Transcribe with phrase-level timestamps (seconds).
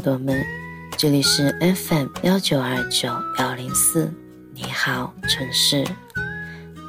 [0.00, 0.42] 耳朵们，
[0.96, 3.06] 这里是 FM 幺九二九
[3.36, 4.10] 幺零四，
[4.54, 5.84] 你好城市，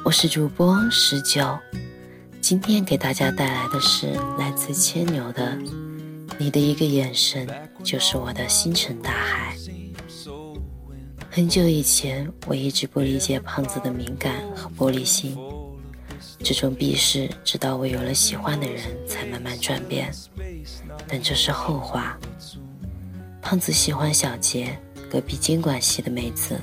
[0.02, 1.58] 我是主播十九，
[2.40, 5.52] 今天给大家带来的是来自牵牛的
[6.38, 7.46] 《你的一个眼神
[7.84, 9.54] 就是我的星辰大海》。
[11.30, 15.36] 很久以前，我一直不理解胖子的敏感和玻璃心，
[16.38, 20.10] 这种鄙视直到我有了喜欢的人才慢慢转变，
[21.06, 22.18] 但这是后话。
[23.42, 24.78] 胖子喜欢小杰，
[25.10, 26.58] 隔壁经管系的妹子，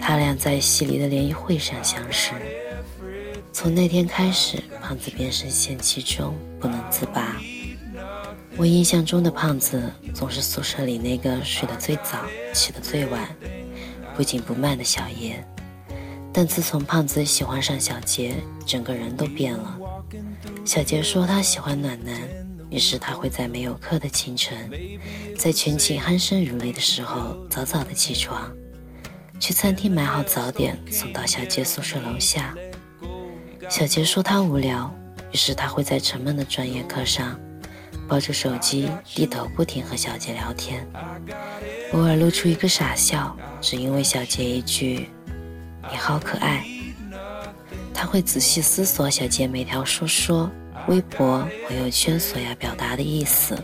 [0.00, 2.32] 他俩在戏里的联谊会上相识。
[3.50, 7.36] 从那天开始，胖子便深陷其中，不能自拔。
[8.56, 9.82] 我印象中的胖子
[10.14, 13.26] 总是宿舍里那个睡得最早、起得最晚、
[14.14, 15.42] 不紧不慢的小爷。
[16.32, 18.36] 但自从胖子喜欢上小杰，
[18.66, 19.78] 整个人都变了。
[20.64, 22.45] 小杰说他喜欢暖男。
[22.68, 24.70] 于是他会在没有课的清晨，
[25.38, 28.52] 在全寝鼾声如雷的时候，早早的起床，
[29.38, 32.54] 去餐厅买好早点送到小杰宿舍楼下。
[33.68, 34.92] 小杰说他无聊，
[35.32, 37.38] 于是他会在沉闷的专业课上，
[38.08, 40.86] 抱着手机低头不停和小杰聊天，
[41.92, 45.08] 偶尔露出一个傻笑，只因为小杰一句
[45.90, 46.66] “你好可爱”。
[47.94, 50.50] 他会仔细思索小杰每条说说。
[50.88, 53.56] 微博、朋友圈所要表达的意思，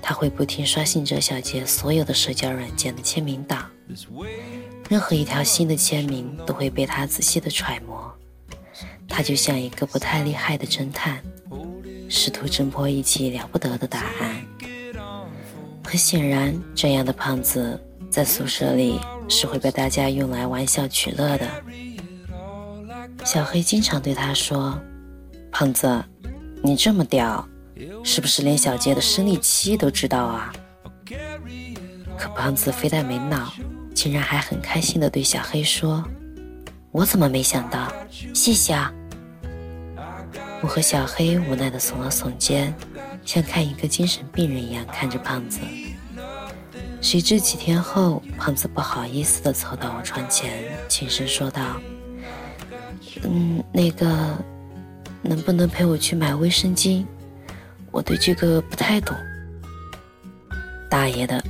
[0.00, 3.70] 他会不停刷新着小杰所有的社交软件的签名档，
[4.88, 8.12] 任何一条新的签名都会被他仔细的揣摩。
[9.08, 11.22] 他就像一个不太厉害的侦探，
[12.08, 14.44] 试图侦破一起了不得的答案。
[15.84, 17.80] 很显然，这样的胖子
[18.10, 18.98] 在宿舍里
[19.28, 21.46] 是会被大家用来玩笑取乐的。
[23.24, 24.76] 小黑经常对他说。
[25.52, 26.02] 胖子，
[26.62, 27.46] 你这么屌，
[28.02, 30.52] 是不是连小杰的生理期都知道啊？
[32.18, 33.52] 可胖子非但没闹，
[33.94, 36.02] 竟然还很开心的对小黑说
[36.90, 37.92] ：“我怎么没想到？
[38.34, 38.90] 谢谢啊！”
[40.62, 42.74] 我和小黑无奈的耸了耸肩，
[43.24, 45.60] 像看一个精神病人一样看着胖子。
[47.02, 51.76] 谁知几天后，胖子不好意思的凑到我床前，轻声说道
[53.22, 54.42] ：“嗯，那个。”
[55.22, 57.04] 能不能陪我去买卫生巾？
[57.90, 59.16] 我对这个不太懂。
[60.90, 61.42] 大爷的，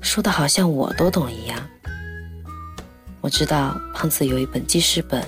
[0.00, 1.58] 说的好像我都懂一样。
[3.20, 5.22] 我知道胖子有一本记事本，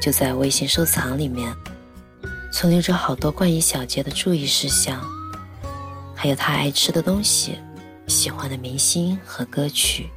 [0.00, 1.52] 就在微信收藏里面，
[2.52, 5.02] 存留着好多关于小杰的注意事项，
[6.14, 7.58] 还有他爱吃的东西、
[8.06, 10.08] 喜欢的明星和歌曲，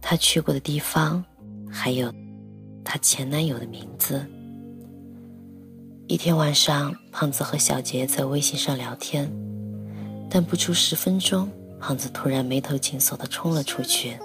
[0.00, 1.24] 他去过的地方，
[1.70, 2.12] 还有
[2.84, 4.26] 他前男友的名字。
[6.12, 9.32] 一天晚上，胖子和小杰在微信上聊天，
[10.28, 11.50] 但不出十分钟，
[11.80, 14.18] 胖子突然眉头紧锁地冲了出去。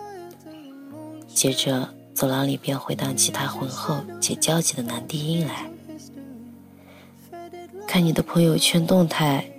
[1.34, 5.72] 接着，走廊里便回荡起他浑厚且焦急的男低音来
[7.88, 9.50] ：“看你的朋友圈动态，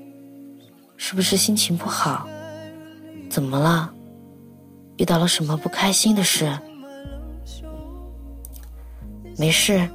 [0.99, 2.29] 是不是心情不好？
[3.31, 3.91] 怎么了？
[4.99, 6.59] 遇到了什么不开心的事
[9.39, 9.89] ？”“没事。”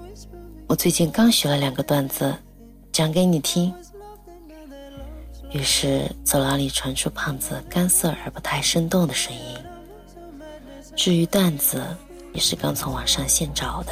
[0.73, 2.35] 我最近刚学了两个段子，
[2.91, 3.71] 讲给你听。
[5.51, 9.39] 于是走廊里传出胖子干涩而不太生动的声音。
[10.95, 11.85] 至于段子，
[12.33, 13.91] 也是刚从网上现找的。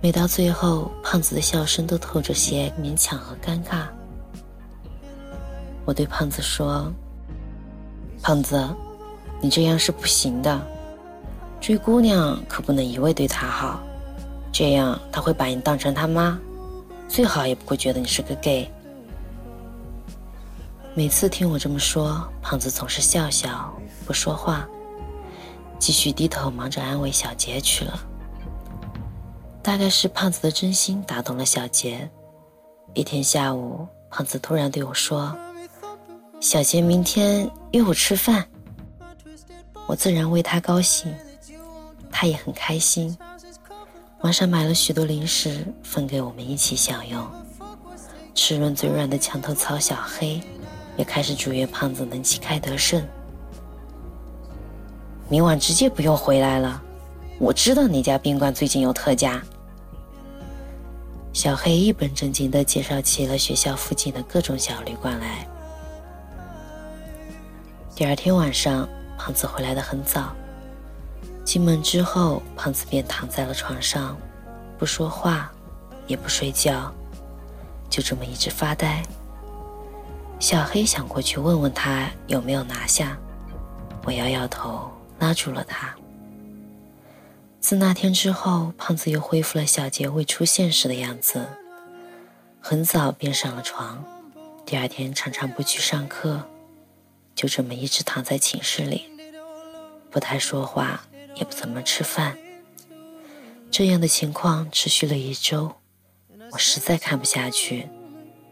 [0.00, 3.82] 每到最后，胖子的笑声都透着些勉强和尴尬。
[5.84, 6.90] 我对胖子说
[8.24, 8.66] ：“胖子，
[9.42, 10.58] 你这样是不行的，
[11.60, 13.78] 追姑娘可不能一味对她好。”
[14.58, 16.40] 这样他会把你当成他妈，
[17.10, 18.66] 最好也不会觉得你是个 gay。
[20.94, 23.70] 每次听我这么说，胖子总是笑笑
[24.06, 24.66] 不说话。
[25.78, 28.00] 继续低头忙着安慰小杰去了。
[29.62, 32.08] 大概是胖子的真心打动了小杰。
[32.94, 35.36] 一天下午，胖子突然对我说
[36.40, 38.42] ：“小杰明天约我吃饭。”
[39.86, 41.14] 我自然为他高兴，
[42.10, 43.14] 他也很开心。
[44.26, 47.24] 晚上买了许多零食分给我们一起享用。
[48.34, 50.40] 吃润嘴软的墙头草小黑，
[50.96, 53.00] 也开始祝愿胖子能旗开得胜。
[55.28, 56.82] 明晚直接不用回来了，
[57.38, 59.40] 我知道哪家宾馆最近有特价。
[61.32, 65.46] 小黑一本正经地介绍起了学校附近的各种小旅馆来。
[67.94, 68.88] 第二天晚上。
[69.18, 70.36] 胖子回来的很早，
[71.46, 74.18] 进门之后，胖子便躺在了床上，
[74.76, 75.48] 不说话，
[76.08, 76.92] 也不睡觉，
[77.88, 79.00] 就这么一直发呆。
[80.40, 83.16] 小黑想过去问问他有没有拿下，
[84.04, 84.90] 我摇摇头，
[85.20, 85.94] 拉住了他。
[87.60, 91.46] 自那天之后，胖子又恢复了小杰未出现时的样子，
[92.60, 94.04] 很早便上了床，
[94.64, 96.42] 第二天常常不去上课。
[97.36, 99.04] 就这么一直躺在寝室里，
[100.10, 101.02] 不太说话，
[101.36, 102.36] 也不怎么吃饭。
[103.70, 105.72] 这样的情况持续了一周，
[106.50, 107.88] 我实在看不下去，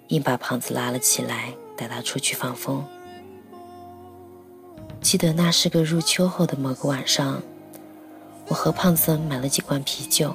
[0.08, 2.84] 硬把胖子拉了起来，带他出去放风。
[5.00, 7.42] 记得那是个入秋后的某个晚上，
[8.46, 10.34] 我和胖子买了几罐啤酒，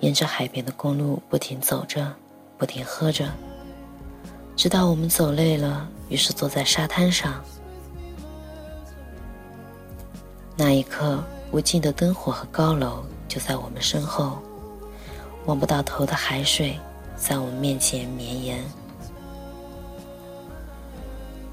[0.00, 2.14] 沿着海边的公路不停走着，
[2.58, 3.28] 不停喝着。
[4.56, 7.44] 直到我们走累了，于是坐在沙滩上。
[10.56, 11.22] 那一刻，
[11.52, 14.38] 无尽的灯火和高楼就在我们身后，
[15.44, 16.78] 望不到头的海水
[17.14, 18.64] 在我们面前绵延。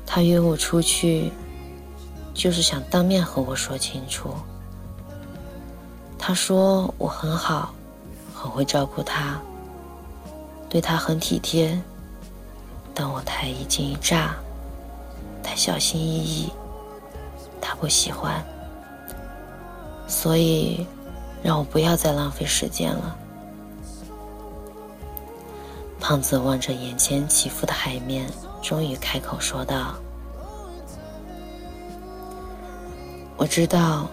[0.06, 1.32] 他约我出去，
[2.34, 4.34] 就是想当面和我说清楚。
[6.18, 7.74] 他说我很好，
[8.34, 9.38] 很会照顾他，
[10.70, 11.78] 对他很体贴。
[12.94, 14.36] 但我太一惊一乍，
[15.42, 16.52] 太小心翼翼，
[17.60, 18.46] 他不喜欢，
[20.14, 20.86] 所以
[21.42, 23.18] 让我不要再浪费时间了。
[26.00, 28.30] 胖子望着眼前起伏的海面，
[28.62, 29.96] 终于开口说道
[33.36, 34.08] ：“我知道，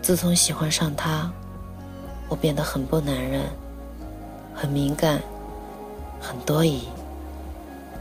[0.00, 1.30] 自从喜欢上他，
[2.30, 3.42] 我变得很不男人，
[4.54, 5.20] 很敏感，
[6.18, 6.88] 很多疑。”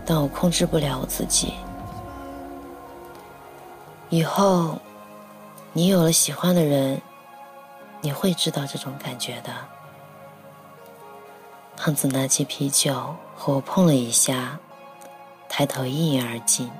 [0.07, 1.53] 但我控制不了我自己。
[4.09, 4.79] 以后，
[5.73, 7.01] 你有了喜欢的人，
[8.01, 9.53] 你会知道这种感觉的。
[11.77, 14.57] 胖子拿起啤酒和我碰了一下，
[15.49, 16.71] 抬头一饮而尽。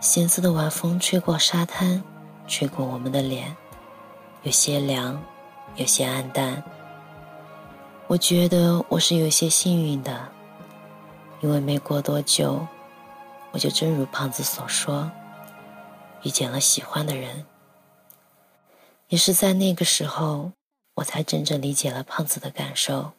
[0.00, 2.02] 咸涩的晚风吹过沙滩，
[2.46, 3.56] 吹过我们的脸，
[4.42, 5.20] 有些凉，
[5.76, 6.62] 有些暗淡。
[8.06, 10.28] 我觉得我是有些幸运的。
[11.40, 12.66] 因为没过多久，
[13.52, 15.08] 我就真如胖子所说，
[16.22, 17.46] 遇见了喜欢的人。
[19.08, 20.52] 也是在那个时候，
[20.96, 23.10] 我才真正理解了胖子的感受。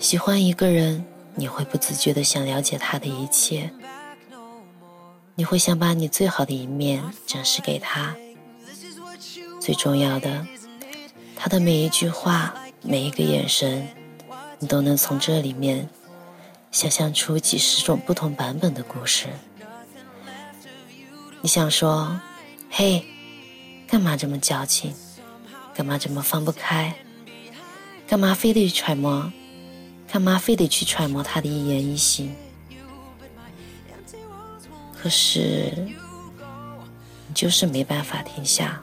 [0.00, 1.04] 喜欢一个人，
[1.36, 3.70] 你会不自觉的想了解他的一切，
[5.36, 8.16] 你会想把你最好的一面展示给他。
[9.60, 10.44] 最重要的，
[11.36, 13.86] 他的每一句话，每一个眼神。
[14.60, 15.88] 你都能从这里面
[16.72, 19.28] 想象出几十种不同版本的故事。
[21.40, 22.20] 你想说
[22.70, 23.04] ：“嘿，
[23.86, 24.94] 干嘛这么矫情？
[25.74, 26.94] 干嘛这么放不开？
[28.06, 29.32] 干嘛非得揣摩？
[30.10, 32.34] 干嘛非得去揣摩他的一言一行？”
[34.94, 35.72] 可是，
[37.26, 38.80] 你就是没办法停下。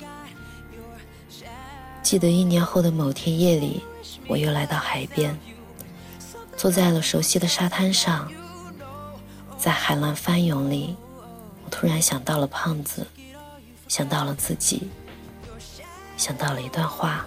[2.02, 3.82] 记得一年后的某天夜里，
[4.28, 5.38] 我又来到海边。
[6.56, 8.32] 坐在了熟悉的沙滩上，
[9.58, 10.96] 在海浪翻涌里，
[11.66, 13.06] 我突然想到了胖子，
[13.96, 14.90] 想到了自己，
[16.18, 17.26] 想到了一段话：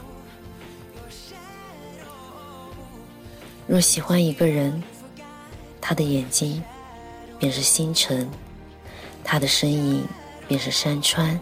[3.66, 4.82] 若喜欢一个人，
[5.80, 6.62] 他的眼睛
[7.38, 8.28] 便是星辰，
[9.24, 10.06] 他的身影
[10.46, 11.40] 便是山川，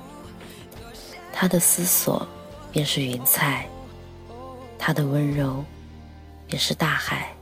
[1.33, 2.25] 他的思索
[2.71, 3.68] 便是云彩，
[4.78, 5.64] 他的温柔
[6.47, 7.35] 便是大海。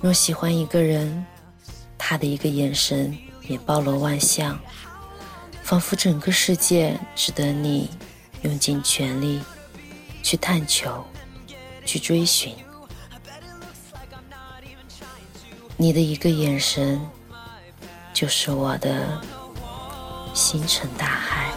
[0.00, 1.24] 若喜欢一个人，
[1.96, 4.58] 他的一个眼神也包罗万象，
[5.62, 7.88] 仿佛整个世界，值得你
[8.42, 9.40] 用尽全力
[10.22, 11.04] 去探求、
[11.86, 12.54] 去追寻。
[15.76, 17.00] 你的一个眼神，
[18.12, 19.20] 就是我的
[20.34, 21.50] 星辰大海。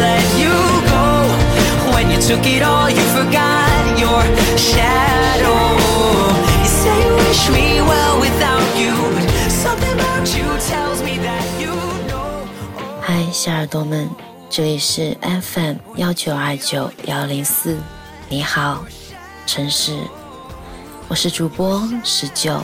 [0.00, 0.54] Let you
[0.88, 1.04] go.
[1.92, 4.22] When you took it all, you forgot your
[4.56, 5.76] shadow.
[6.62, 11.44] You say you wish me well without you, but something about you tells me that
[11.60, 11.74] you
[12.08, 12.46] know.
[13.00, 14.10] 嗨，小耳朵们，
[14.50, 17.78] 这里是 FM 幺九二九幺零四，
[18.28, 18.84] 你好，
[19.46, 19.96] 城市，
[21.08, 22.62] 我是主播十九。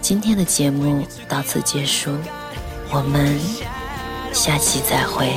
[0.00, 2.10] 今天的节目到此结束，
[2.90, 3.38] 我们
[4.32, 5.32] 下期再会。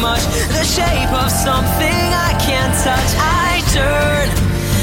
[0.00, 0.24] Much.
[0.56, 3.12] The shape of something I can't touch.
[3.20, 4.28] I turn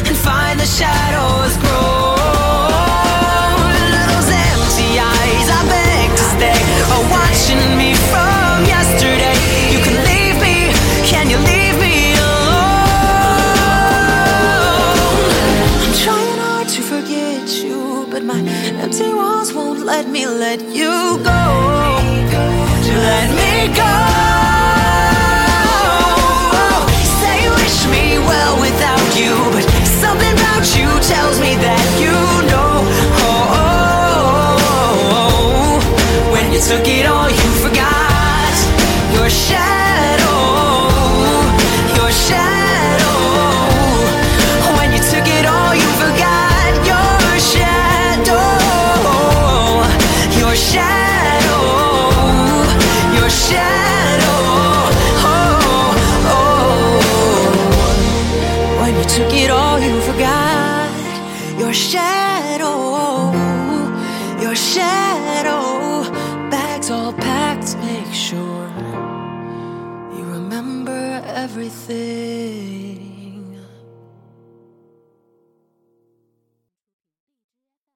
[0.08, 2.14] and find the shadows grow.
[3.98, 6.60] Those empty eyes, I beg to stay,
[6.94, 9.38] are watching me from yesterday.
[9.74, 10.58] You can leave me,
[11.10, 12.78] can you leave me alone?
[15.82, 18.40] I'm trying hard to forget you, but my
[18.84, 21.44] empty walls won't let me let you go.
[22.98, 23.97] Let me go.